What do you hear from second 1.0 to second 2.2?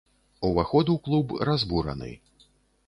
клуб разбураны.